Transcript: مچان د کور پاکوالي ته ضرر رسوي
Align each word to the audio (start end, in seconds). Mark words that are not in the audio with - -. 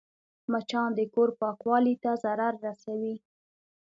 مچان 0.51 0.89
د 0.97 0.99
کور 1.13 1.29
پاکوالي 1.41 1.95
ته 2.03 2.11
ضرر 2.23 2.53
رسوي 2.65 3.15